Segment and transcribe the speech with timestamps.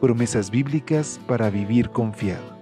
[0.00, 2.56] promesas bíblicas para vivir confiado.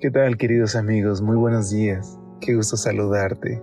[0.00, 1.22] ¿Qué tal queridos amigos?
[1.22, 2.18] Muy buenos días.
[2.40, 3.62] Qué gusto saludarte.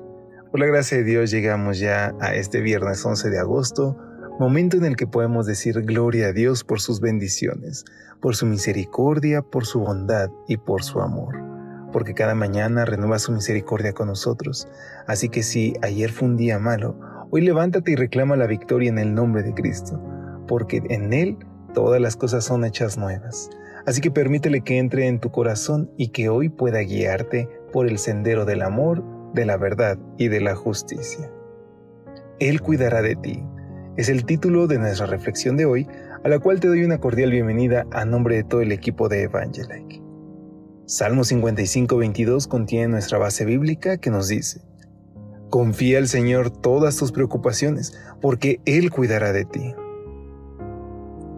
[0.50, 3.96] Por la gracia de Dios llegamos ya a este viernes 11 de agosto,
[4.40, 7.86] momento en el que podemos decir gloria a Dios por sus bendiciones,
[8.20, 11.51] por su misericordia, por su bondad y por su amor
[11.92, 14.68] porque cada mañana renueva su misericordia con nosotros.
[15.08, 16.98] Así que si ayer fue un día malo,
[17.32, 20.00] hoy levántate y reclama la victoria en el nombre de Cristo,
[20.48, 21.38] porque en Él
[21.74, 23.50] todas las cosas son hechas nuevas.
[23.86, 27.98] Así que permítele que entre en tu corazón y que hoy pueda guiarte por el
[27.98, 29.04] sendero del amor,
[29.34, 31.32] de la verdad y de la justicia.
[32.40, 33.44] Él cuidará de ti.
[33.98, 35.88] Es el título de nuestra reflexión de hoy,
[36.24, 39.24] a la cual te doy una cordial bienvenida a nombre de todo el equipo de
[39.24, 40.11] Evangelike.
[40.92, 44.60] Salmo 55, 22 contiene nuestra base bíblica que nos dice,
[45.50, 49.74] Confía al Señor todas tus preocupaciones, porque Él cuidará de ti.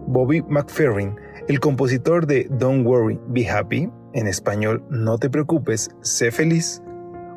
[0.08, 1.14] Bobby McFerrin,
[1.46, 6.82] el compositor de Don't Worry, Be Happy, en español No te preocupes, sé feliz,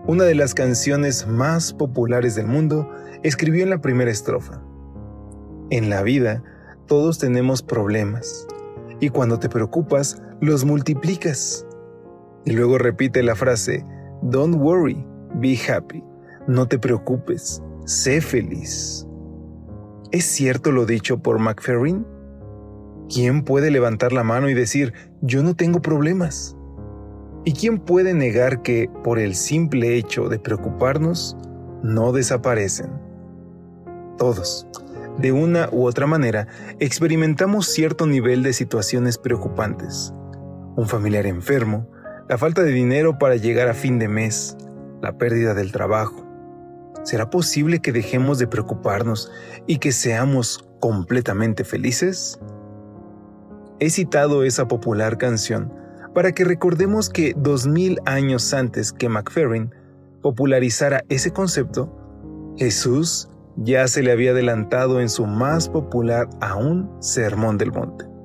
[0.08, 2.90] una de las canciones más populares del mundo,
[3.22, 4.60] escribió en la primera estrofa.
[5.70, 6.44] En la vida,
[6.88, 8.48] todos tenemos problemas,
[9.00, 11.67] y cuando te preocupas, los multiplicas.
[12.48, 13.86] Y luego repite la frase,
[14.22, 16.02] Don't worry, be happy.
[16.48, 19.06] No te preocupes, sé feliz.
[20.14, 22.08] ¿Es cierto lo dicho por McFerrin?
[23.14, 26.55] ¿Quién puede levantar la mano y decir, yo no tengo problemas?
[27.44, 31.36] ¿Y quién puede negar que, por el simple hecho de preocuparnos,
[31.83, 32.92] no desaparecen?
[34.17, 34.70] Todos,
[35.17, 36.48] de una u otra manera,
[36.80, 40.14] experimentamos cierto nivel de situaciones preocupantes.
[40.77, 41.89] Un familiar enfermo,
[42.30, 44.58] la falta de dinero para llegar a fin de mes,
[45.02, 46.26] la pérdida del trabajo.
[47.04, 49.32] ¿Será posible que dejemos de preocuparnos
[49.65, 52.39] y que seamos completamente felices?
[53.80, 55.73] He citado esa popular canción
[56.14, 59.73] para que recordemos que dos mil años antes que McFerrin
[60.21, 61.93] popularizara ese concepto,
[62.58, 68.17] Jesús ya se le había adelantado en su más popular aún Sermón del Monte.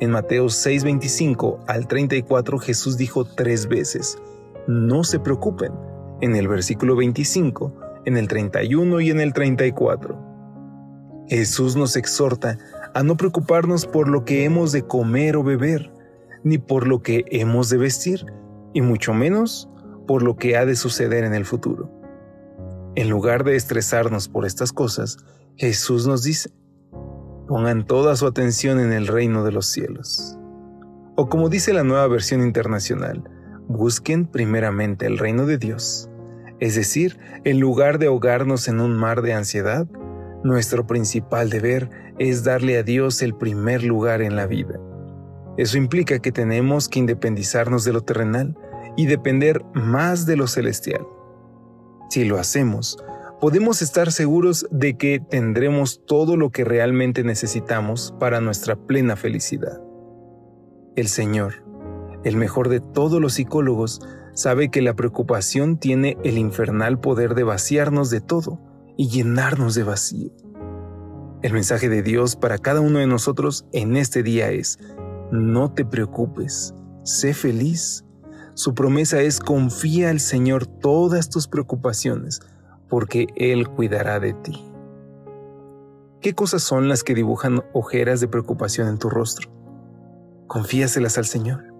[0.00, 4.18] En Mateo 6:25 al 34 Jesús dijo tres veces,
[4.66, 5.72] no se preocupen,
[6.20, 7.72] en el versículo 25,
[8.04, 10.18] en el 31 y en el 34.
[11.28, 12.58] Jesús nos exhorta
[12.92, 15.92] a no preocuparnos por lo que hemos de comer o beber,
[16.42, 18.26] ni por lo que hemos de vestir,
[18.72, 19.68] y mucho menos
[20.06, 21.90] por lo que ha de suceder en el futuro.
[22.94, 25.18] En lugar de estresarnos por estas cosas,
[25.56, 26.50] Jesús nos dice,
[27.46, 30.38] pongan toda su atención en el reino de los cielos.
[31.16, 33.22] O como dice la nueva versión internacional,
[33.68, 36.10] busquen primeramente el reino de Dios.
[36.60, 39.86] Es decir, en lugar de ahogarnos en un mar de ansiedad,
[40.42, 44.78] nuestro principal deber es darle a Dios el primer lugar en la vida.
[45.56, 48.56] Eso implica que tenemos que independizarnos de lo terrenal
[48.96, 51.06] y depender más de lo celestial.
[52.10, 52.98] Si lo hacemos,
[53.40, 59.80] podemos estar seguros de que tendremos todo lo que realmente necesitamos para nuestra plena felicidad.
[60.96, 61.64] El Señor,
[62.24, 64.00] el mejor de todos los psicólogos,
[64.34, 68.60] sabe que la preocupación tiene el infernal poder de vaciarnos de todo
[68.96, 70.30] y llenarnos de vacío.
[71.42, 74.78] El mensaje de Dios para cada uno de nosotros en este día es,
[75.30, 78.04] no te preocupes, sé feliz.
[78.54, 82.40] Su promesa es confía al Señor todas tus preocupaciones,
[82.94, 84.64] porque Él cuidará de ti.
[86.20, 89.50] ¿Qué cosas son las que dibujan ojeras de preocupación en tu rostro?
[90.46, 91.74] Confíaselas al Señor.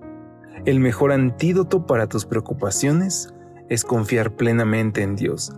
[0.65, 3.33] El mejor antídoto para tus preocupaciones
[3.69, 5.53] es confiar plenamente en Dios.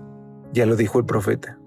[0.52, 1.58] Ya lo dijo el profeta.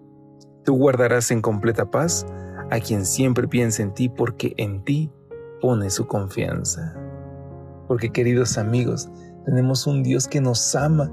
[0.63, 2.27] Tú guardarás en completa paz
[2.69, 5.12] a quien siempre piensa en ti porque en ti
[5.62, 6.94] pone su confianza.
[7.88, 9.09] Porque queridos amigos,
[9.45, 11.12] tenemos un Dios que nos ama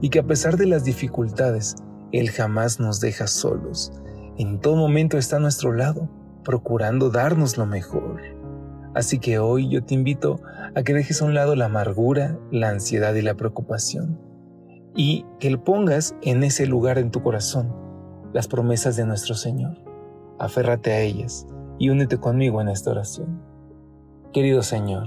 [0.00, 1.76] y que a pesar de las dificultades,
[2.12, 3.92] él jamás nos deja solos.
[4.38, 6.08] En todo momento está a nuestro lado,
[6.44, 8.22] procurando darnos lo mejor.
[8.94, 10.40] Así que hoy yo te invito
[10.74, 14.18] a que dejes a un lado la amargura, la ansiedad y la preocupación
[14.96, 17.74] y que le pongas en ese lugar en tu corazón
[18.32, 19.76] las promesas de nuestro Señor.
[20.38, 21.46] Aférrate a ellas
[21.78, 23.42] y únete conmigo en esta oración.
[24.32, 25.06] Querido Señor,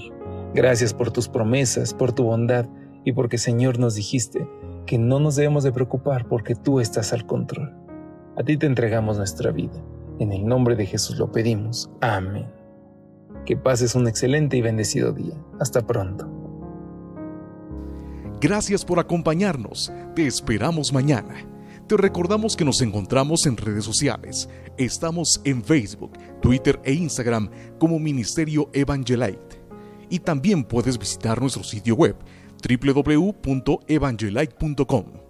[0.54, 2.68] gracias por tus promesas, por tu bondad
[3.04, 4.48] y porque Señor nos dijiste
[4.90, 7.72] que no nos debemos de preocupar porque tú estás al control.
[8.36, 9.80] A ti te entregamos nuestra vida.
[10.18, 11.92] En el nombre de Jesús lo pedimos.
[12.02, 12.48] Amén.
[13.46, 15.36] Que pases un excelente y bendecido día.
[15.60, 16.28] Hasta pronto.
[18.42, 19.94] Gracias por acompañarnos.
[20.16, 21.36] Te esperamos mañana.
[21.86, 24.50] Te recordamos que nos encontramos en redes sociales.
[24.78, 29.62] Estamos en Facebook, Twitter e Instagram como Ministerio Evangelite.
[30.10, 32.16] Y también puedes visitar nuestro sitio web
[32.70, 35.29] www.evangelite.com